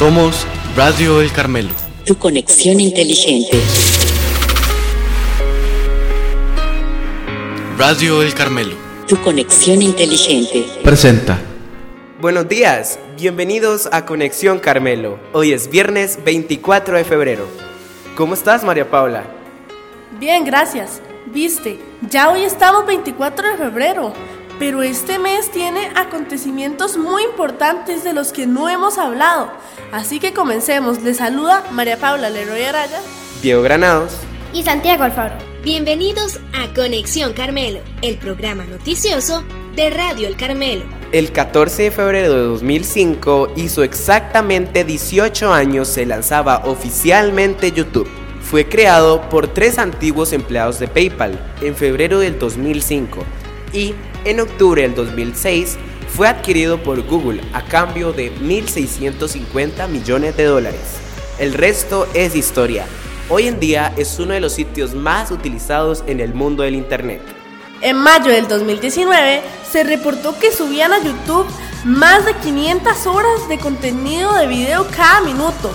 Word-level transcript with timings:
Somos 0.00 0.46
Radio 0.76 1.20
El 1.20 1.30
Carmelo. 1.30 1.68
Tu 2.06 2.16
conexión 2.16 2.80
inteligente. 2.80 3.60
Radio 7.76 8.22
El 8.22 8.32
Carmelo. 8.32 8.76
Tu 9.06 9.20
conexión 9.20 9.82
inteligente. 9.82 10.64
Presenta. 10.82 11.38
Buenos 12.18 12.48
días, 12.48 12.98
bienvenidos 13.18 13.90
a 13.92 14.06
Conexión 14.06 14.58
Carmelo. 14.58 15.18
Hoy 15.34 15.52
es 15.52 15.68
viernes 15.68 16.18
24 16.24 16.96
de 16.96 17.04
febrero. 17.04 17.46
¿Cómo 18.16 18.32
estás, 18.32 18.64
María 18.64 18.90
Paula? 18.90 19.24
Bien, 20.18 20.46
gracias. 20.46 21.02
Viste, 21.26 21.78
ya 22.08 22.30
hoy 22.30 22.44
estamos 22.44 22.86
24 22.86 23.50
de 23.50 23.56
febrero, 23.58 24.14
pero 24.60 24.82
este 24.82 25.18
mes 25.18 25.50
tiene 25.50 25.88
acontecimientos 25.96 26.98
muy 26.98 27.24
importantes 27.24 28.04
de 28.04 28.12
los 28.12 28.30
que 28.30 28.46
no 28.46 28.68
hemos 28.68 28.98
hablado. 28.98 29.50
Así 29.90 30.20
que 30.20 30.34
comencemos. 30.34 31.00
Les 31.00 31.16
saluda 31.16 31.64
María 31.72 31.96
Paula 31.96 32.28
Leroy 32.28 32.62
Araya, 32.62 33.00
Diego 33.42 33.62
Granados. 33.62 34.12
y 34.52 34.62
Santiago 34.62 35.04
Alfaro. 35.04 35.34
Bienvenidos 35.64 36.40
a 36.52 36.74
Conexión 36.74 37.32
Carmelo, 37.32 37.80
el 38.02 38.18
programa 38.18 38.64
noticioso 38.64 39.44
de 39.76 39.88
Radio 39.88 40.28
El 40.28 40.36
Carmelo. 40.36 40.84
El 41.10 41.32
14 41.32 41.84
de 41.84 41.90
febrero 41.90 42.34
de 42.34 42.42
2005 42.42 43.54
hizo 43.56 43.82
exactamente 43.82 44.84
18 44.84 45.54
años 45.54 45.88
se 45.88 46.04
lanzaba 46.04 46.66
oficialmente 46.66 47.72
YouTube. 47.72 48.10
Fue 48.42 48.68
creado 48.68 49.22
por 49.30 49.48
tres 49.48 49.78
antiguos 49.78 50.34
empleados 50.34 50.78
de 50.78 50.86
PayPal 50.86 51.38
en 51.62 51.74
febrero 51.74 52.18
del 52.18 52.38
2005 52.38 53.24
y 53.72 53.94
en 54.24 54.40
octubre 54.40 54.82
del 54.82 54.94
2006 54.94 55.78
fue 56.08 56.28
adquirido 56.28 56.82
por 56.82 57.00
Google 57.06 57.42
a 57.52 57.62
cambio 57.62 58.12
de 58.12 58.34
1.650 58.40 59.88
millones 59.88 60.36
de 60.36 60.44
dólares. 60.44 60.80
El 61.38 61.54
resto 61.54 62.06
es 62.14 62.34
historia. 62.34 62.84
Hoy 63.28 63.46
en 63.46 63.60
día 63.60 63.92
es 63.96 64.18
uno 64.18 64.34
de 64.34 64.40
los 64.40 64.52
sitios 64.52 64.94
más 64.94 65.30
utilizados 65.30 66.02
en 66.06 66.20
el 66.20 66.34
mundo 66.34 66.64
del 66.64 66.74
Internet. 66.74 67.22
En 67.80 67.96
mayo 67.96 68.30
del 68.30 68.48
2019 68.48 69.40
se 69.70 69.84
reportó 69.84 70.38
que 70.38 70.52
subían 70.52 70.92
a 70.92 71.02
YouTube 71.02 71.46
más 71.84 72.26
de 72.26 72.34
500 72.34 73.06
horas 73.06 73.48
de 73.48 73.58
contenido 73.58 74.34
de 74.34 74.46
video 74.46 74.86
cada 74.94 75.22
minuto. 75.22 75.72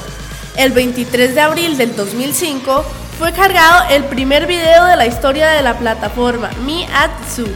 El 0.58 0.72
23 0.72 1.34
de 1.34 1.42
abril 1.42 1.78
del 1.78 1.96
2005 1.96 2.84
fue 3.18 3.32
cargado 3.32 3.90
el 3.90 4.04
primer 4.04 4.46
video 4.46 4.86
de 4.86 4.98
la 4.98 5.08
historia 5.08 5.50
de 5.52 5.64
la 5.64 5.80
plataforma 5.80 6.52
Me 6.66 6.86
at 6.88 7.12
Zoo. 7.28 7.48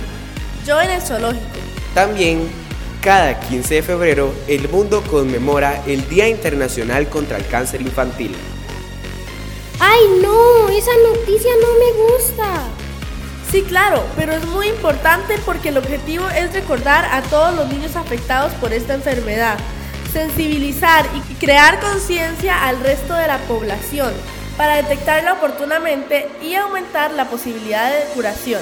Yo 0.66 0.80
en 0.82 0.92
el 0.92 1.02
zoológico. 1.02 1.46
También, 1.94 2.50
cada 3.02 3.40
15 3.40 3.76
de 3.76 3.84
febrero, 3.84 4.34
el 4.48 4.70
mundo 4.70 5.04
conmemora 5.10 5.82
el 5.88 6.08
Día 6.10 6.28
Internacional 6.28 7.08
contra 7.10 7.38
el 7.38 7.48
Cáncer 7.48 7.82
Infantil. 7.82 8.36
¡Ay, 9.80 10.02
no! 10.22 10.70
Esa 10.70 10.92
noticia 11.08 11.52
no 11.62 11.68
me 11.80 12.14
gusta. 12.14 12.46
Sí, 13.52 13.64
claro, 13.64 14.04
pero 14.16 14.34
es 14.34 14.46
muy 14.46 14.68
importante 14.68 15.40
porque 15.46 15.70
el 15.70 15.78
objetivo 15.78 16.28
es 16.30 16.54
recordar 16.54 17.06
a 17.06 17.22
todos 17.24 17.56
los 17.56 17.68
niños 17.70 17.96
afectados 17.96 18.54
por 18.56 18.74
esta 18.74 18.94
enfermedad, 18.94 19.58
sensibilizar 20.14 21.06
y 21.16 21.34
crear 21.36 21.80
conciencia 21.80 22.68
al 22.68 22.80
resto 22.82 23.16
de 23.16 23.28
la 23.28 23.40
población 23.40 24.12
para 24.56 24.76
detectarla 24.76 25.34
oportunamente 25.34 26.28
y 26.44 26.54
aumentar 26.54 27.12
la 27.14 27.30
posibilidad 27.30 27.90
de 27.90 28.04
curación. 28.14 28.62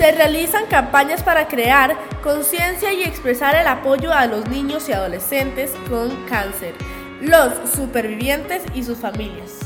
Se 0.00 0.12
realizan 0.12 0.64
campañas 0.64 1.22
para 1.22 1.46
crear 1.46 1.94
conciencia 2.22 2.90
y 2.90 3.02
expresar 3.02 3.54
el 3.54 3.66
apoyo 3.66 4.14
a 4.14 4.24
los 4.24 4.48
niños 4.48 4.88
y 4.88 4.92
adolescentes 4.94 5.72
con 5.90 6.24
cáncer, 6.24 6.72
los 7.20 7.52
supervivientes 7.70 8.62
y 8.74 8.82
sus 8.82 8.96
familias. 8.96 9.58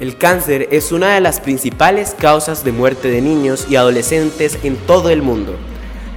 El 0.00 0.16
cáncer 0.16 0.68
es 0.70 0.92
una 0.92 1.12
de 1.12 1.20
las 1.20 1.40
principales 1.40 2.16
causas 2.18 2.64
de 2.64 2.72
muerte 2.72 3.10
de 3.10 3.20
niños 3.20 3.66
y 3.68 3.76
adolescentes 3.76 4.58
en 4.62 4.78
todo 4.78 5.10
el 5.10 5.20
mundo. 5.20 5.54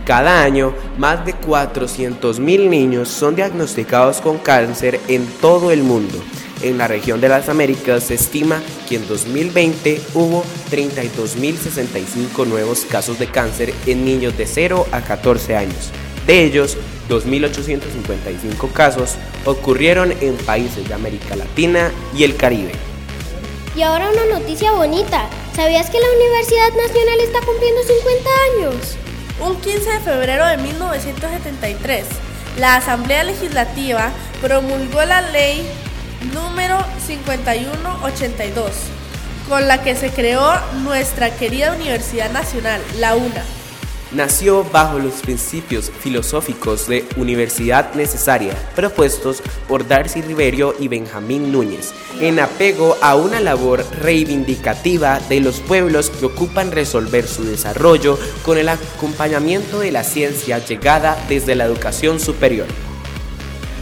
Cada 0.05 0.41
año, 0.41 0.73
más 0.97 1.25
de 1.25 1.35
400.000 1.35 2.69
niños 2.69 3.09
son 3.09 3.35
diagnosticados 3.35 4.21
con 4.21 4.37
cáncer 4.37 5.01
en 5.09 5.27
todo 5.41 5.71
el 5.71 5.83
mundo. 5.83 6.17
En 6.61 6.77
la 6.77 6.87
región 6.87 7.21
de 7.21 7.29
las 7.29 7.47
Américas 7.47 8.03
se 8.03 8.15
estima 8.15 8.61
que 8.87 8.97
en 8.97 9.07
2020 9.07 10.01
hubo 10.13 10.43
32.065 10.69 12.45
nuevos 12.45 12.81
casos 12.81 13.17
de 13.17 13.27
cáncer 13.27 13.73
en 13.85 14.03
niños 14.03 14.37
de 14.37 14.45
0 14.45 14.87
a 14.91 15.01
14 15.01 15.55
años. 15.55 15.91
De 16.27 16.43
ellos, 16.43 16.77
2.855 17.09 18.71
casos 18.73 19.15
ocurrieron 19.45 20.11
en 20.19 20.35
países 20.35 20.87
de 20.87 20.93
América 20.93 21.37
Latina 21.37 21.91
y 22.13 22.23
el 22.23 22.35
Caribe. 22.35 22.73
Y 23.75 23.81
ahora 23.81 24.09
una 24.09 24.39
noticia 24.39 24.73
bonita. 24.73 25.29
¿Sabías 25.55 25.89
que 25.89 25.99
la 25.99 26.07
Universidad 26.15 26.69
Nacional 26.75 27.19
está 27.21 27.39
cumpliendo 27.41 27.81
50 27.83 28.29
años? 28.53 28.97
Un 29.39 29.61
15 29.61 29.89
de 29.89 29.99
febrero 30.01 30.45
de 30.45 30.57
1973, 30.57 32.05
la 32.59 32.75
Asamblea 32.75 33.23
Legislativa 33.23 34.11
promulgó 34.41 35.05
la 35.05 35.21
ley 35.21 35.65
número 36.33 36.77
5182, 37.05 38.71
con 39.47 39.67
la 39.67 39.81
que 39.81 39.95
se 39.95 40.11
creó 40.11 40.53
nuestra 40.83 41.35
querida 41.35 41.73
Universidad 41.73 42.31
Nacional, 42.31 42.81
la 42.97 43.15
UNA. 43.15 43.43
Nació 44.11 44.63
bajo 44.63 44.97
los 44.97 45.21
principios 45.21 45.91
filosóficos 45.99 46.87
de 46.87 47.07
universidad 47.15 47.93
necesaria 47.93 48.55
propuestos 48.75 49.43
por 49.67 49.87
Darcy 49.87 50.23
Riverio 50.23 50.73
y 50.79 50.87
Benjamín 50.87 51.51
Núñez, 51.51 51.93
en 52.19 52.39
apego 52.39 52.97
a 53.03 53.15
una 53.15 53.39
labor 53.39 53.85
reivindicativa 54.01 55.19
de 55.29 55.41
los 55.41 55.59
pueblos 55.59 56.09
que 56.09 56.25
ocupan 56.25 56.71
resolver 56.71 57.27
su 57.27 57.43
desarrollo 57.43 58.17
con 58.43 58.57
el 58.57 58.69
acompañamiento 58.69 59.79
de 59.79 59.91
la 59.91 60.03
ciencia 60.03 60.57
llegada 60.57 61.15
desde 61.29 61.53
la 61.53 61.65
educación 61.65 62.19
superior. 62.19 62.65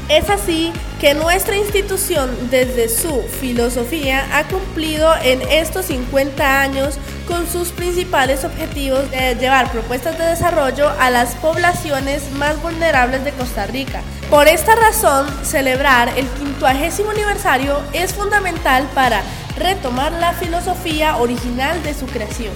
Es 0.10 0.30
así 0.30 0.74
que 1.00 1.14
nuestra 1.14 1.56
institución 1.56 2.50
desde 2.50 2.90
su 2.90 3.22
filosofía 3.40 4.28
ha 4.36 4.48
cumplido 4.48 5.14
en 5.24 5.42
estos 5.44 5.86
50 5.86 6.62
años 6.62 6.98
con 7.28 7.48
sus 7.48 7.70
principales 7.70 8.44
objetivos 8.44 9.10
de 9.12 9.36
llevar 9.36 9.72
propuestas 9.72 10.18
de 10.18 10.26
desarrollo 10.26 10.90
a 11.00 11.12
las 11.12 11.36
poblaciones 11.36 12.32
más 12.32 12.60
vulnerables 12.62 13.24
de 13.24 13.32
Costa 13.34 13.68
Rica. 13.68 14.02
Por 14.30 14.48
esta 14.48 14.76
razón, 14.76 15.28
celebrar 15.44 16.10
el 16.18 16.28
50 16.28 17.12
aniversario 17.12 17.80
es 17.94 18.14
fundamental 18.14 18.88
para 18.96 19.22
retomar 19.58 20.12
la 20.14 20.34
filosofía 20.34 21.18
original 21.18 21.82
de 21.84 21.94
su 21.94 22.08
creación. 22.08 22.54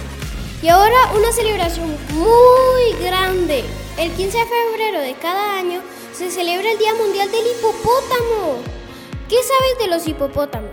Y 0.64 0.68
ahora 0.70 0.96
una 1.16 1.32
celebración 1.32 1.96
muy 2.14 3.04
grande. 3.04 3.64
El 3.98 4.12
15 4.12 4.38
de 4.38 4.46
febrero 4.46 5.02
de 5.02 5.14
cada 5.16 5.58
año 5.58 5.82
se 6.14 6.30
celebra 6.30 6.72
el 6.72 6.78
Día 6.78 6.94
Mundial 6.94 7.32
del 7.32 7.46
Hipopótamo. 7.48 8.62
¿Qué 9.30 9.38
sabes 9.38 9.78
de 9.80 9.88
los 9.88 10.08
hipopótamos? 10.08 10.72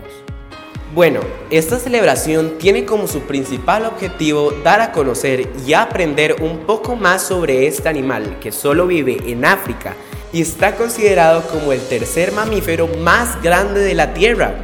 Bueno, 0.93 1.21
esta 1.49 1.77
celebración 1.79 2.57
tiene 2.57 2.83
como 2.85 3.07
su 3.07 3.21
principal 3.21 3.85
objetivo 3.85 4.51
dar 4.63 4.81
a 4.81 4.91
conocer 4.91 5.47
y 5.65 5.73
aprender 5.73 6.37
un 6.41 6.65
poco 6.65 6.95
más 6.95 7.21
sobre 7.21 7.67
este 7.67 7.87
animal 7.87 8.39
que 8.39 8.51
solo 8.51 8.87
vive 8.87 9.17
en 9.27 9.45
África 9.45 9.95
y 10.33 10.41
está 10.41 10.75
considerado 10.75 11.43
como 11.47 11.71
el 11.71 11.81
tercer 11.87 12.31
mamífero 12.31 12.87
más 12.87 13.41
grande 13.41 13.79
de 13.81 13.93
la 13.93 14.13
Tierra, 14.13 14.55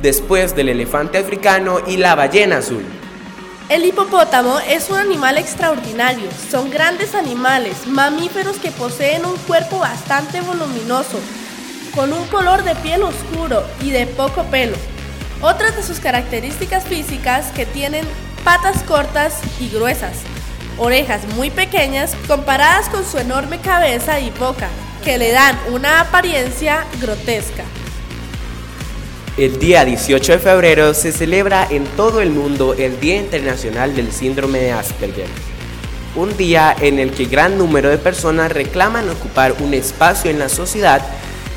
después 0.00 0.56
del 0.56 0.70
elefante 0.70 1.18
africano 1.18 1.80
y 1.86 1.96
la 1.96 2.14
ballena 2.14 2.58
azul. 2.58 2.84
El 3.68 3.84
hipopótamo 3.84 4.58
es 4.60 4.90
un 4.90 4.98
animal 4.98 5.38
extraordinario. 5.38 6.28
Son 6.50 6.70
grandes 6.70 7.14
animales, 7.14 7.86
mamíferos 7.86 8.58
que 8.58 8.70
poseen 8.70 9.24
un 9.24 9.36
cuerpo 9.38 9.78
bastante 9.78 10.40
voluminoso, 10.40 11.18
con 11.94 12.12
un 12.12 12.26
color 12.26 12.64
de 12.64 12.74
piel 12.76 13.02
oscuro 13.02 13.64
y 13.80 13.90
de 13.90 14.06
poco 14.06 14.44
pelo. 14.44 14.76
Otras 15.40 15.76
de 15.76 15.82
sus 15.82 16.00
características 16.00 16.84
físicas 16.84 17.50
que 17.52 17.64
tienen 17.64 18.04
patas 18.44 18.82
cortas 18.82 19.38
y 19.60 19.68
gruesas, 19.68 20.18
orejas 20.78 21.26
muy 21.34 21.50
pequeñas 21.50 22.14
comparadas 22.26 22.88
con 22.88 23.04
su 23.04 23.18
enorme 23.18 23.60
cabeza 23.60 24.20
y 24.20 24.30
boca, 24.30 24.68
que 25.04 25.18
le 25.18 25.32
dan 25.32 25.58
una 25.70 26.00
apariencia 26.00 26.84
grotesca. 27.00 27.64
El 29.38 29.58
día 29.58 29.86
18 29.86 30.32
de 30.32 30.38
febrero 30.38 30.92
se 30.92 31.10
celebra 31.10 31.66
en 31.70 31.86
todo 31.96 32.20
el 32.20 32.28
mundo 32.28 32.74
el 32.74 33.00
Día 33.00 33.16
Internacional 33.16 33.96
del 33.96 34.12
Síndrome 34.12 34.58
de 34.58 34.72
Asperger, 34.72 35.24
un 36.14 36.36
día 36.36 36.76
en 36.78 36.98
el 36.98 37.12
que 37.12 37.24
gran 37.24 37.56
número 37.56 37.88
de 37.88 37.96
personas 37.96 38.52
reclaman 38.52 39.08
ocupar 39.08 39.54
un 39.60 39.72
espacio 39.72 40.30
en 40.30 40.38
la 40.38 40.50
sociedad 40.50 41.00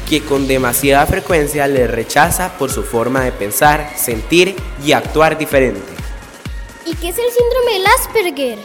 que 0.08 0.22
con 0.22 0.48
demasiada 0.48 1.06
frecuencia 1.06 1.68
les 1.68 1.92
rechaza 1.92 2.58
por 2.58 2.72
su 2.72 2.82
forma 2.82 3.26
de 3.26 3.34
pensar, 3.34 3.92
sentir 3.98 4.56
y 4.82 4.94
actuar 4.94 5.38
diferente. 5.38 5.82
¿Y 6.86 6.96
qué 6.96 7.10
es 7.10 7.18
el 7.18 7.30
síndrome 7.30 7.74
del 7.74 7.88
Asperger? 7.88 8.60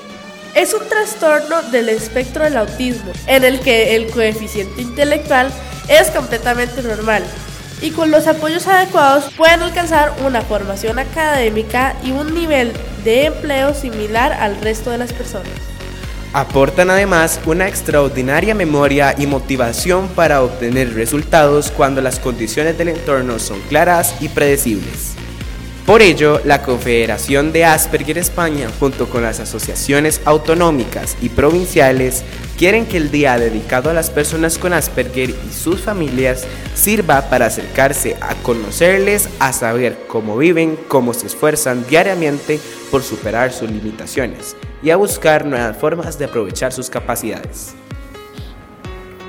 Es 0.55 0.73
un 0.73 0.89
trastorno 0.89 1.63
del 1.73 1.89
espectro 1.89 2.45
del 2.45 2.57
autismo, 2.57 3.11
en 3.27 3.43
el 3.43 3.59
que 3.59 3.97
el 3.97 4.09
coeficiente 4.13 4.83
intelectual 4.83 5.51
es 5.89 6.11
completamente 6.11 6.81
normal. 6.83 7.25
Y 7.83 7.91
con 7.91 8.11
los 8.11 8.27
apoyos 8.27 8.67
adecuados 8.67 9.33
pueden 9.37 9.63
alcanzar 9.63 10.15
una 10.27 10.43
formación 10.43 10.99
académica 10.99 11.97
y 12.05 12.13
un 12.13 12.35
nivel 12.35 12.73
de 13.05 13.27
empleo 13.27 13.75
similar 13.75 14.33
al 14.33 14.61
resto 14.61 14.91
de 14.91 14.99
las 14.99 15.13
personas. 15.13 15.51
Aportan 16.33 16.91
además 16.91 17.41
una 17.45 17.67
extraordinaria 17.67 18.55
memoria 18.55 19.17
y 19.19 19.27
motivación 19.27 20.07
para 20.09 20.43
obtener 20.43 20.95
resultados 20.95 21.73
cuando 21.73 22.01
las 22.01 22.21
condiciones 22.21 22.79
del 22.79 22.91
entorno 22.91 23.39
son 23.41 23.61
claras 23.63 24.15
y 24.21 24.29
predecibles. 24.29 25.15
Por 25.87 26.03
ello, 26.03 26.41
la 26.45 26.63
Confederación 26.63 27.51
de 27.51 27.65
Asperger 27.65 28.17
España, 28.17 28.69
junto 28.79 29.11
con 29.11 29.23
las 29.23 29.41
asociaciones 29.41 30.21
autonómicas 30.25 31.17
y 31.21 31.31
provinciales, 31.31 32.23
quieren 32.61 32.85
que 32.85 32.99
el 32.99 33.11
día 33.11 33.39
dedicado 33.39 33.89
a 33.89 33.95
las 33.95 34.11
personas 34.11 34.59
con 34.59 34.75
Asperger 34.75 35.31
y 35.31 35.51
sus 35.51 35.81
familias 35.81 36.47
sirva 36.75 37.31
para 37.31 37.47
acercarse 37.47 38.19
a 38.21 38.35
conocerles, 38.43 39.31
a 39.39 39.55
saber 39.55 39.97
cómo 40.07 40.37
viven, 40.37 40.79
cómo 40.87 41.15
se 41.15 41.29
esfuerzan 41.29 41.87
diariamente 41.89 42.61
por 42.91 43.03
superar 43.03 43.51
sus 43.51 43.71
limitaciones 43.71 44.59
y 44.83 44.91
a 44.91 44.97
buscar 44.97 45.47
nuevas 45.47 45.75
formas 45.79 46.19
de 46.19 46.27
aprovechar 46.27 46.71
sus 46.71 46.91
capacidades. 46.91 47.73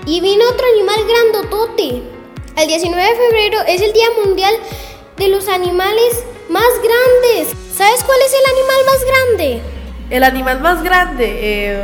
Y 0.05 0.19
vino 0.19 0.43
otro 0.49 0.67
animal 0.67 0.99
grandotote. 1.07 2.03
El 2.57 2.67
19 2.67 3.01
de 3.01 3.15
febrero 3.15 3.59
es 3.65 3.81
el 3.81 3.93
Día 3.93 4.07
Mundial 4.25 4.55
de 5.15 5.29
los 5.29 5.47
Animales 5.47 6.25
más 6.49 6.67
Grandes. 6.83 7.55
¿Sabes 7.73 8.03
cuál 8.03 8.19
es 8.25 8.33
el 8.33 8.57
animal 8.57 8.77
más 8.87 9.05
grande? 9.05 9.61
El 10.09 10.23
animal 10.25 10.59
más 10.59 10.83
grande, 10.83 11.39
eh, 11.39 11.81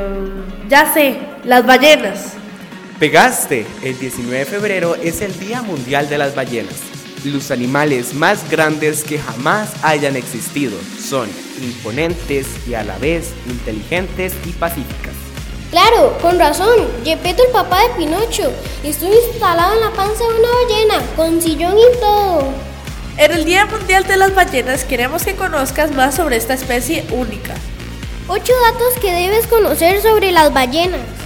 ya 0.68 0.94
sé, 0.94 1.37
las 1.48 1.66
ballenas. 1.66 2.34
Pegaste, 3.00 3.66
el 3.82 3.98
19 3.98 4.40
de 4.40 4.46
febrero 4.46 4.96
es 4.96 5.22
el 5.22 5.40
Día 5.40 5.62
Mundial 5.62 6.10
de 6.10 6.18
las 6.18 6.36
Ballenas. 6.36 6.76
Los 7.24 7.52
animales 7.52 8.14
más 8.14 8.50
grandes 8.52 9.06
que 9.06 9.18
jamás 9.18 9.72
hayan 9.82 10.18
existido 10.18 10.78
son 11.00 11.30
imponentes 11.62 12.48
y 12.68 12.74
a 12.74 12.84
la 12.84 12.98
vez 12.98 13.32
inteligentes 13.48 14.34
y 14.46 14.52
pacíficas. 14.52 15.14
Claro, 15.72 16.18
con 16.22 16.38
razón. 16.38 16.86
Gepetto, 17.06 17.44
el 17.46 17.52
papá 17.54 17.82
de 17.84 17.96
Pinocho, 17.96 18.52
estuvo 18.84 19.14
instalado 19.14 19.74
en 19.76 19.82
la 19.82 19.92
panza 19.92 20.26
de 20.26 20.40
una 20.40 20.50
ballena, 20.50 21.16
con 21.16 21.42
sillón 21.42 21.78
y 21.78 22.00
todo. 22.02 22.44
En 23.18 23.32
el 23.32 23.46
Día 23.46 23.66
Mundial 23.66 24.04
de 24.04 24.18
las 24.18 24.36
Ballenas 24.36 24.84
queremos 24.84 25.24
que 25.24 25.36
conozcas 25.36 25.92
más 25.92 26.16
sobre 26.16 26.36
esta 26.36 26.56
especie 26.56 27.06
única. 27.12 27.56
Ocho 28.28 28.52
datos 28.70 29.00
que 29.02 29.14
debes 29.14 29.48
conocer 29.48 30.02
sobre 30.02 30.34
las 30.34 30.54
ballenas. 30.54 31.17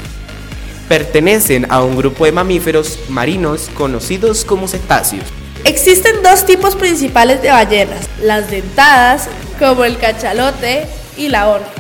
Pertenecen 0.92 1.72
a 1.72 1.82
un 1.86 1.96
grupo 1.96 2.26
de 2.26 2.34
mamíferos 2.34 3.00
marinos 3.08 3.70
conocidos 3.76 4.44
como 4.44 4.68
cetáceos. 4.68 5.24
Existen 5.64 6.22
dos 6.22 6.46
tipos 6.46 6.76
principales 6.76 7.42
de 7.42 7.50
ballenas, 7.50 8.10
las 8.22 8.52
dentadas, 8.52 9.30
como 9.58 9.86
el 9.86 9.98
cachalote 9.98 10.86
y 11.16 11.30
la 11.30 11.48
orca, 11.48 11.72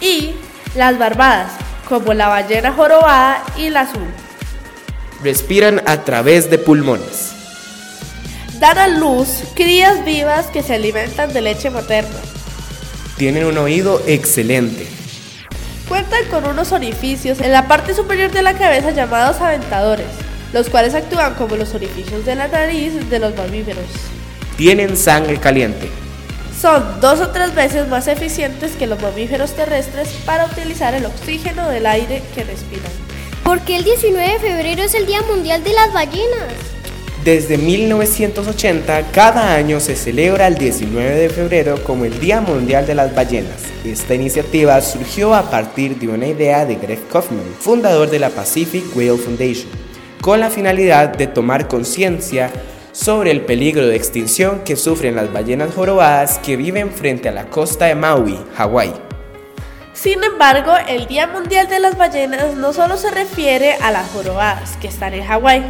y 0.00 0.30
las 0.74 0.98
barbadas, 0.98 1.52
como 1.86 2.14
la 2.14 2.28
ballena 2.28 2.72
jorobada 2.72 3.44
y 3.58 3.68
la 3.68 3.82
azul. 3.82 4.08
Respiran 5.22 5.82
a 5.84 6.02
través 6.04 6.48
de 6.48 6.56
pulmones. 6.56 7.32
Dan 8.58 8.78
a 8.78 8.88
luz 8.88 9.42
crías 9.54 10.02
vivas 10.06 10.46
que 10.46 10.62
se 10.62 10.76
alimentan 10.76 11.34
de 11.34 11.42
leche 11.42 11.68
materna. 11.68 12.20
Tienen 13.18 13.44
un 13.44 13.58
oído 13.58 14.00
excelente. 14.06 14.99
Cuentan 15.90 16.24
con 16.30 16.46
unos 16.46 16.70
orificios 16.70 17.40
en 17.40 17.50
la 17.50 17.66
parte 17.66 17.94
superior 17.94 18.30
de 18.30 18.42
la 18.42 18.54
cabeza 18.54 18.92
llamados 18.92 19.40
aventadores, 19.40 20.06
los 20.52 20.70
cuales 20.70 20.94
actúan 20.94 21.34
como 21.34 21.56
los 21.56 21.74
orificios 21.74 22.24
de 22.24 22.36
la 22.36 22.46
nariz 22.46 23.10
de 23.10 23.18
los 23.18 23.34
mamíferos. 23.34 23.86
Tienen 24.56 24.96
sangre 24.96 25.38
caliente. 25.38 25.90
Son 26.56 27.00
dos 27.00 27.18
o 27.18 27.30
tres 27.30 27.56
veces 27.56 27.88
más 27.88 28.06
eficientes 28.06 28.76
que 28.76 28.86
los 28.86 29.02
mamíferos 29.02 29.50
terrestres 29.54 30.10
para 30.24 30.46
utilizar 30.46 30.94
el 30.94 31.06
oxígeno 31.06 31.68
del 31.68 31.86
aire 31.86 32.22
que 32.36 32.44
respiran. 32.44 32.92
Porque 33.42 33.74
el 33.74 33.82
19 33.82 34.34
de 34.34 34.38
febrero 34.38 34.82
es 34.84 34.94
el 34.94 35.06
Día 35.06 35.22
Mundial 35.22 35.64
de 35.64 35.72
las 35.72 35.92
Ballenas. 35.92 36.54
Desde 37.24 37.58
1980, 37.58 39.10
cada 39.10 39.56
año 39.56 39.80
se 39.80 39.96
celebra 39.96 40.46
el 40.46 40.54
19 40.54 41.16
de 41.16 41.30
febrero 41.30 41.82
como 41.82 42.04
el 42.04 42.20
Día 42.20 42.40
Mundial 42.40 42.86
de 42.86 42.94
las 42.94 43.12
Ballenas. 43.12 43.69
Esta 43.84 44.14
iniciativa 44.14 44.78
surgió 44.82 45.34
a 45.34 45.50
partir 45.50 45.98
de 45.98 46.08
una 46.08 46.26
idea 46.26 46.66
de 46.66 46.74
Greg 46.74 47.08
Kaufman, 47.08 47.54
fundador 47.58 48.10
de 48.10 48.18
la 48.18 48.28
Pacific 48.28 48.84
Whale 48.94 49.16
Foundation, 49.16 49.70
con 50.20 50.38
la 50.38 50.50
finalidad 50.50 51.08
de 51.16 51.26
tomar 51.26 51.66
conciencia 51.66 52.50
sobre 52.92 53.30
el 53.30 53.40
peligro 53.40 53.86
de 53.86 53.96
extinción 53.96 54.60
que 54.64 54.76
sufren 54.76 55.16
las 55.16 55.32
ballenas 55.32 55.74
jorobadas 55.74 56.38
que 56.40 56.58
viven 56.58 56.90
frente 56.90 57.30
a 57.30 57.32
la 57.32 57.46
costa 57.46 57.86
de 57.86 57.94
Maui, 57.94 58.38
Hawái. 58.54 58.92
Sin 59.94 60.22
embargo, 60.24 60.72
el 60.86 61.06
Día 61.06 61.26
Mundial 61.26 61.66
de 61.68 61.80
las 61.80 61.96
Ballenas 61.96 62.56
no 62.56 62.74
solo 62.74 62.98
se 62.98 63.10
refiere 63.10 63.74
a 63.80 63.90
las 63.90 64.10
jorobadas 64.10 64.76
que 64.76 64.88
están 64.88 65.14
en 65.14 65.24
Hawái, 65.24 65.64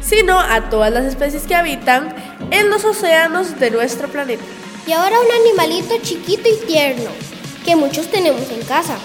sino 0.00 0.38
a 0.38 0.70
todas 0.70 0.90
las 0.92 1.04
especies 1.04 1.42
que 1.42 1.54
habitan 1.54 2.14
en 2.50 2.70
los 2.70 2.86
océanos 2.86 3.60
de 3.60 3.70
nuestro 3.70 4.08
planeta. 4.08 4.44
Y 4.86 4.92
ahora 4.92 5.16
un 5.20 5.30
animalito 5.46 5.94
chiquito 6.02 6.48
y 6.48 6.66
tierno, 6.66 7.10
que 7.70 7.76
muchos 7.76 8.08
tenemos 8.08 8.50
en 8.50 8.62
casa. 8.62 8.98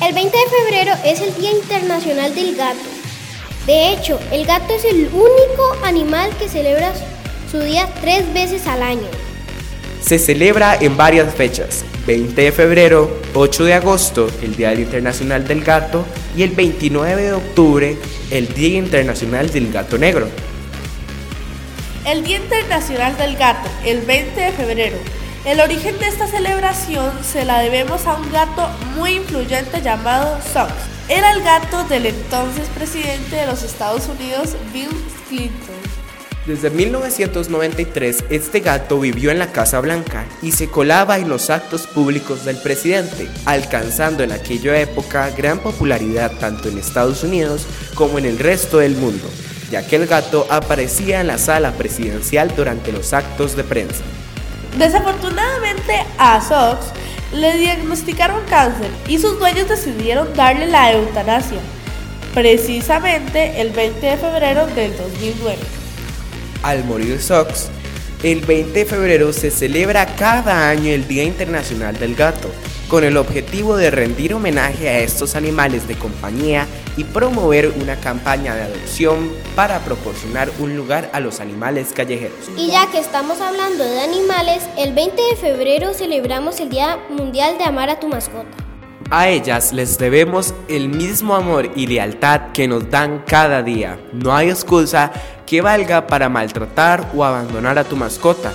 El 0.00 0.14
20 0.14 0.38
de 0.38 0.44
febrero 0.44 0.92
es 1.04 1.20
el 1.20 1.34
Día 1.34 1.50
Internacional 1.50 2.32
del 2.32 2.54
Gato. 2.54 2.78
De 3.66 3.92
hecho, 3.92 4.20
el 4.30 4.46
gato 4.46 4.72
es 4.72 4.84
el 4.84 5.08
único 5.12 5.76
animal 5.82 6.30
que 6.38 6.48
celebra 6.48 6.92
su 7.50 7.58
día 7.58 7.88
tres 8.00 8.32
veces 8.32 8.68
al 8.68 8.84
año. 8.84 9.08
Se 10.00 10.20
celebra 10.20 10.76
en 10.80 10.96
varias 10.96 11.34
fechas, 11.34 11.84
20 12.06 12.40
de 12.40 12.52
febrero, 12.52 13.20
8 13.34 13.64
de 13.64 13.74
agosto, 13.74 14.30
el 14.42 14.54
Día 14.54 14.72
Internacional 14.74 15.48
del 15.48 15.64
Gato, 15.64 16.06
y 16.36 16.44
el 16.44 16.50
29 16.50 17.20
de 17.20 17.32
octubre, 17.32 17.98
el 18.30 18.54
Día 18.54 18.78
Internacional 18.78 19.50
del 19.50 19.72
Gato 19.72 19.98
Negro. 19.98 20.28
El 22.06 22.22
Día 22.22 22.36
Internacional 22.36 23.16
del 23.16 23.34
Gato, 23.36 23.68
el 23.84 24.02
20 24.02 24.40
de 24.40 24.52
febrero. 24.52 24.98
El 25.44 25.60
origen 25.60 25.98
de 25.98 26.06
esta 26.06 26.26
celebración 26.26 27.12
se 27.22 27.44
la 27.44 27.60
debemos 27.60 28.06
a 28.06 28.14
un 28.14 28.32
gato 28.32 28.66
muy 28.96 29.16
influyente 29.16 29.82
llamado 29.82 30.38
Sox. 30.54 30.72
Era 31.10 31.32
el 31.32 31.42
gato 31.42 31.84
del 31.84 32.06
entonces 32.06 32.66
presidente 32.74 33.36
de 33.36 33.44
los 33.44 33.62
Estados 33.62 34.08
Unidos, 34.08 34.56
Bill 34.72 34.88
Clinton. 35.28 35.74
Desde 36.46 36.70
1993, 36.70 38.24
este 38.30 38.60
gato 38.60 38.98
vivió 38.98 39.30
en 39.30 39.38
la 39.38 39.52
Casa 39.52 39.80
Blanca 39.80 40.24
y 40.40 40.52
se 40.52 40.70
colaba 40.70 41.18
en 41.18 41.28
los 41.28 41.50
actos 41.50 41.86
públicos 41.86 42.46
del 42.46 42.56
presidente, 42.56 43.28
alcanzando 43.44 44.22
en 44.22 44.32
aquella 44.32 44.80
época 44.80 45.28
gran 45.28 45.58
popularidad 45.58 46.32
tanto 46.40 46.70
en 46.70 46.78
Estados 46.78 47.22
Unidos 47.22 47.66
como 47.94 48.18
en 48.18 48.24
el 48.24 48.38
resto 48.38 48.78
del 48.78 48.96
mundo, 48.96 49.28
ya 49.70 49.86
que 49.86 49.96
el 49.96 50.06
gato 50.06 50.46
aparecía 50.48 51.20
en 51.20 51.26
la 51.26 51.36
sala 51.36 51.72
presidencial 51.72 52.50
durante 52.56 52.92
los 52.92 53.12
actos 53.12 53.56
de 53.56 53.64
prensa. 53.64 54.04
Desafortunadamente 54.78 56.04
a 56.18 56.40
Sox 56.40 56.86
le 57.32 57.56
diagnosticaron 57.58 58.40
cáncer 58.48 58.90
y 59.06 59.18
sus 59.18 59.38
dueños 59.38 59.68
decidieron 59.68 60.34
darle 60.34 60.66
la 60.66 60.92
eutanasia, 60.92 61.58
precisamente 62.32 63.60
el 63.60 63.70
20 63.70 64.04
de 64.04 64.16
febrero 64.16 64.66
del 64.68 64.96
2009. 64.96 65.58
Al 66.64 66.84
morir 66.84 67.20
Sox, 67.20 67.68
el 68.24 68.40
20 68.40 68.80
de 68.80 68.84
febrero 68.84 69.32
se 69.32 69.50
celebra 69.50 70.06
cada 70.16 70.68
año 70.68 70.90
el 70.90 71.06
Día 71.06 71.22
Internacional 71.22 71.96
del 71.98 72.16
Gato, 72.16 72.50
con 72.88 73.04
el 73.04 73.16
objetivo 73.16 73.76
de 73.76 73.90
rendir 73.90 74.34
homenaje 74.34 74.88
a 74.88 74.98
estos 75.00 75.34
animales 75.34 75.88
de 75.88 75.96
compañía 75.96 76.66
y 76.96 77.04
promover 77.04 77.72
una 77.80 77.96
campaña 77.96 78.54
de 78.54 78.62
adopción 78.62 79.32
para 79.56 79.80
proporcionar 79.80 80.50
un 80.58 80.76
lugar 80.76 81.10
a 81.12 81.20
los 81.20 81.40
animales 81.40 81.92
callejeros. 81.94 82.50
Y 82.56 82.68
ya 82.68 82.90
que 82.90 82.98
estamos 82.98 83.40
hablando 83.40 83.84
de 83.84 84.00
animales, 84.00 84.62
el 84.76 84.94
20 84.94 85.20
de 85.30 85.36
febrero 85.36 85.94
celebramos 85.94 86.60
el 86.60 86.68
Día 86.68 86.98
Mundial 87.10 87.58
de 87.58 87.64
Amar 87.64 87.90
a 87.90 87.98
tu 87.98 88.08
mascota. 88.08 88.48
A 89.10 89.28
ellas 89.28 89.72
les 89.72 89.98
debemos 89.98 90.54
el 90.68 90.88
mismo 90.88 91.34
amor 91.34 91.70
y 91.76 91.86
lealtad 91.86 92.52
que 92.52 92.66
nos 92.66 92.90
dan 92.90 93.22
cada 93.26 93.62
día. 93.62 93.98
No 94.12 94.34
hay 94.34 94.48
excusa 94.48 95.12
que 95.46 95.60
valga 95.60 96.06
para 96.06 96.28
maltratar 96.28 97.10
o 97.14 97.24
abandonar 97.24 97.78
a 97.78 97.84
tu 97.84 97.96
mascota 97.96 98.52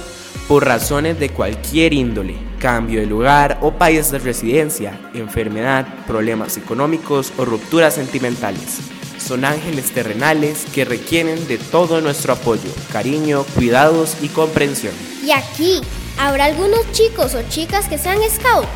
por 0.47 0.65
razones 0.65 1.19
de 1.19 1.29
cualquier 1.29 1.93
índole, 1.93 2.35
cambio 2.59 2.99
de 2.99 3.07
lugar 3.07 3.57
o 3.61 3.71
país 3.71 4.11
de 4.11 4.19
residencia, 4.19 4.99
enfermedad, 5.13 5.87
problemas 6.05 6.57
económicos 6.57 7.33
o 7.37 7.45
rupturas 7.45 7.95
sentimentales. 7.95 8.79
Son 9.17 9.45
ángeles 9.45 9.91
terrenales 9.91 10.65
que 10.73 10.85
requieren 10.85 11.47
de 11.47 11.57
todo 11.57 12.01
nuestro 12.01 12.33
apoyo, 12.33 12.69
cariño, 12.91 13.43
cuidados 13.55 14.17
y 14.21 14.27
comprensión. 14.27 14.93
Y 15.23 15.31
aquí 15.31 15.81
habrá 16.17 16.45
algunos 16.45 16.91
chicos 16.91 17.35
o 17.35 17.41
chicas 17.49 17.87
que 17.87 17.97
sean 17.97 18.19
scout, 18.29 18.67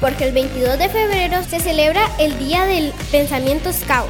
porque 0.00 0.24
el 0.24 0.32
22 0.32 0.78
de 0.78 0.88
febrero 0.88 1.42
se 1.42 1.60
celebra 1.60 2.02
el 2.18 2.38
Día 2.38 2.64
del 2.64 2.92
Pensamiento 3.10 3.72
Scout. 3.72 4.08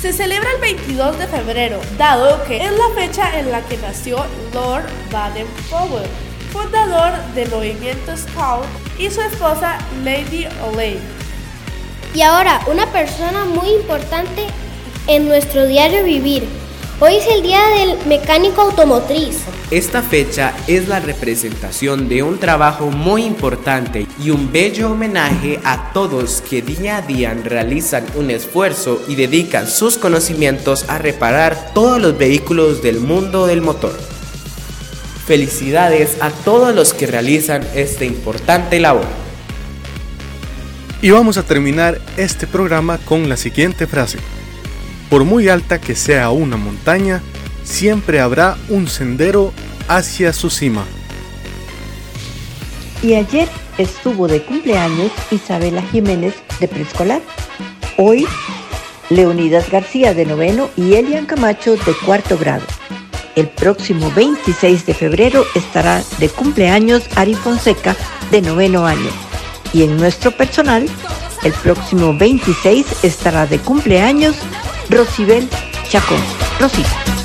Se 0.00 0.12
celebra 0.12 0.48
el 0.56 0.60
22 0.60 1.18
de 1.18 1.28
febrero, 1.28 1.80
dado 1.96 2.42
que 2.44 2.56
es 2.56 2.72
la 2.72 2.88
fecha 2.94 3.38
en 3.38 3.52
la 3.52 3.62
que 3.62 3.76
nació 3.78 4.16
Lord 4.52 4.84
Baden-Powell, 5.12 6.08
fundador 6.52 7.12
del 7.34 7.50
movimiento 7.50 8.16
Scout, 8.16 8.66
y 8.98 9.10
su 9.10 9.20
esposa 9.20 9.78
Lady 10.04 10.46
Olay. 10.64 10.98
Y 12.14 12.20
ahora, 12.20 12.60
una 12.70 12.86
persona 12.92 13.46
muy 13.46 13.70
importante 13.70 14.46
en 15.06 15.26
nuestro 15.26 15.66
diario 15.66 16.04
vivir. 16.04 16.46
Hoy 17.00 17.16
es 17.16 17.26
el 17.26 17.42
Día 17.42 17.60
del 17.78 18.06
Mecánico 18.06 18.60
Automotriz. 18.60 19.38
Esta 19.72 20.02
fecha 20.02 20.54
es 20.68 20.86
la 20.86 21.00
representación 21.00 22.08
de 22.08 22.22
un 22.22 22.38
trabajo 22.38 22.90
muy 22.90 23.24
importante 23.24 24.06
y 24.22 24.30
un 24.30 24.52
bello 24.52 24.92
homenaje 24.92 25.58
a 25.64 25.92
todos 25.92 26.42
que 26.42 26.62
día 26.62 26.98
a 26.98 27.02
día 27.02 27.34
realizan 27.34 28.04
un 28.14 28.30
esfuerzo 28.30 29.02
y 29.08 29.16
dedican 29.16 29.66
sus 29.66 29.98
conocimientos 29.98 30.88
a 30.88 30.98
reparar 30.98 31.72
todos 31.74 32.00
los 32.00 32.16
vehículos 32.16 32.82
del 32.82 33.00
mundo 33.00 33.46
del 33.46 33.62
motor. 33.62 34.11
Felicidades 35.26 36.16
a 36.20 36.30
todos 36.30 36.74
los 36.74 36.94
que 36.94 37.06
realizan 37.06 37.62
esta 37.74 38.04
importante 38.04 38.80
labor. 38.80 39.06
Y 41.00 41.10
vamos 41.10 41.36
a 41.36 41.42
terminar 41.42 42.00
este 42.16 42.46
programa 42.46 42.98
con 42.98 43.28
la 43.28 43.36
siguiente 43.36 43.86
frase. 43.86 44.18
Por 45.10 45.24
muy 45.24 45.48
alta 45.48 45.80
que 45.80 45.94
sea 45.94 46.30
una 46.30 46.56
montaña, 46.56 47.22
siempre 47.64 48.20
habrá 48.20 48.56
un 48.68 48.88
sendero 48.88 49.52
hacia 49.88 50.32
su 50.32 50.50
cima. 50.50 50.84
Y 53.02 53.14
ayer 53.14 53.48
estuvo 53.78 54.28
de 54.28 54.42
cumpleaños 54.44 55.12
Isabela 55.30 55.82
Jiménez 55.82 56.34
de 56.60 56.68
preescolar. 56.68 57.20
Hoy, 57.96 58.26
Leonidas 59.10 59.70
García 59.70 60.14
de 60.14 60.24
noveno 60.24 60.70
y 60.76 60.94
Elian 60.94 61.26
Camacho 61.26 61.76
de 61.76 61.94
cuarto 62.04 62.38
grado. 62.38 62.64
El 63.34 63.48
próximo 63.48 64.10
26 64.10 64.84
de 64.84 64.94
febrero 64.94 65.44
estará 65.54 66.02
de 66.18 66.28
cumpleaños 66.28 67.04
Ari 67.16 67.34
Fonseca 67.34 67.96
de 68.30 68.42
noveno 68.42 68.86
año. 68.86 69.08
Y 69.72 69.84
en 69.84 69.96
nuestro 69.96 70.32
personal, 70.32 70.86
el 71.42 71.52
próximo 71.52 72.14
26 72.16 73.04
estará 73.04 73.46
de 73.46 73.58
cumpleaños 73.58 74.36
Rosibel 74.90 75.48
Chacón. 75.88 76.20
Rosita. 76.60 77.21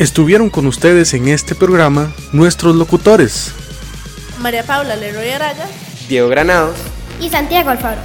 Estuvieron 0.00 0.48
con 0.48 0.66
ustedes 0.66 1.12
en 1.12 1.28
este 1.28 1.54
programa 1.54 2.10
nuestros 2.32 2.74
locutores. 2.74 3.52
María 4.38 4.64
Paula 4.64 4.96
Leroy 4.96 5.28
Araya. 5.28 5.68
Diego 6.08 6.30
Granados. 6.30 6.74
Y 7.20 7.28
Santiago 7.28 7.68
Alfaro. 7.68 8.00